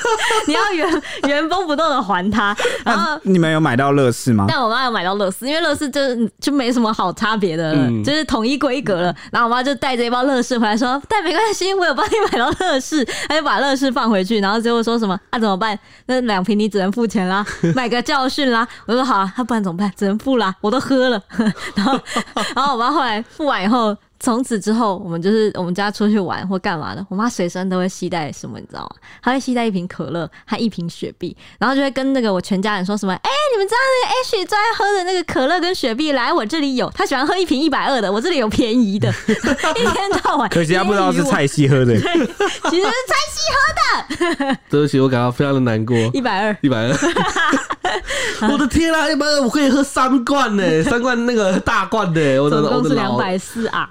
[0.47, 2.55] 你要原原封不动的还他。
[2.83, 4.45] 然后你们有买到乐事吗？
[4.47, 6.01] 但我妈有买到乐事，因为乐事就
[6.39, 9.15] 就没什么好差别的了，嗯、就是统一规格了。
[9.31, 15.77] 然后我妈就带着一包乐事回来说：“但没关系，我有帮你买到乐事。”她就把乐事放回去，然后最后说什么：“啊，怎么办？
[16.07, 17.45] 那两瓶你只能付钱啦，
[17.75, 19.91] 买个教训啦。”我说：“好啊，那不然怎么办？
[19.95, 21.21] 只能付啦，我都喝了。
[21.75, 21.99] ”然后，
[22.55, 23.95] 然后我妈后来付完以后。
[24.19, 28.89] 从此之后，我们就是我们家出去玩或干嘛的，我妈随身都会携带什么，你知道吗？
[29.21, 36.89] 她会携带一瓶可乐和一瓶雪碧，然后就会跟那个我全家人说什么：“哎、欸，你们知道那个 H 最爱喝的那个可乐跟雪碧，来我这里有。
[36.89, 39.09] 他喜欢喝一瓶一百二的，我这里有便宜的。
[39.29, 44.57] 一天到晚，可惜他不知道是蔡西喝的， 其实是蔡西喝的。
[44.69, 45.95] 对不起，我感到非常的难过。
[46.13, 46.89] 一百二，一百二，
[48.51, 49.09] 我的天啊！
[49.09, 53.89] 一百二我可以喝三罐呢，三罐那个大罐的，我的总共是两百四啊。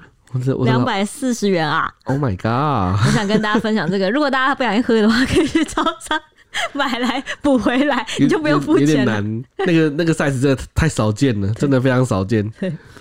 [0.64, 3.07] 两百四十元啊！Oh my god！
[3.07, 6.20] 我想跟大家分享这个， 如果大家不小心喝的话，可以去超商
[6.72, 8.89] 买来补回来，你就不用付钱。
[8.89, 12.51] 有点难，那个那个 size 真的太少见了，真的非常少见。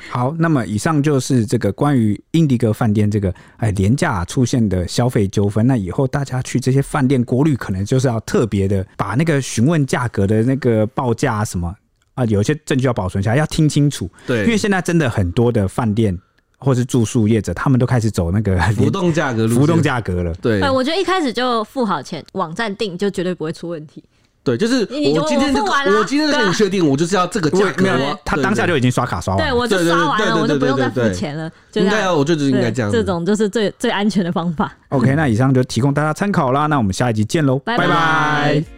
[0.10, 5.66] 好，那么以上就是这个关于英迪格饭店这个哎廉价出现的消费纠纷。
[5.66, 11.74] 那以后大家去这些饭店国旅，可能就是要特别的把那个询问价格的那个报价什么
[12.16, 14.10] 啊，有些证据要保存下来，要听清楚。
[14.26, 16.18] 对，因为现在真的很多的饭店。
[16.58, 20.34] 或是住宿业者，他们都开始走那个 浮动价格，浮动价格了。
[20.42, 24.04] 对，我觉得一开始就付好钱，网站定就绝对不会出问题。
[24.44, 27.84] 对，就是我今天就我今天就跟你确定，我就是要这个价格。
[27.84, 29.46] 没有，他当下就已经刷卡刷完。
[29.46, 31.52] 对，我就刷完了，我就不用再付钱了。
[31.74, 32.90] 应该要，我就应该这样。
[32.90, 34.74] 这种就是最最安全的方法。
[34.90, 36.68] OK，那以上就提供大家参考啦。
[36.68, 38.77] 那我们下一集见喽，拜拜。